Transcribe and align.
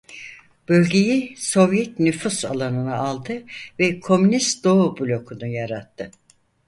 Bölgeyi 0.69 1.33
Sovyet 1.37 1.99
nüfuz 1.99 2.45
alanına 2.45 2.95
aldı 2.97 3.43
ve 3.79 3.99
komünist 3.99 4.63
Doğu 4.65 4.97
Bloku'nu 4.99 5.47
yarattı. 5.47 6.11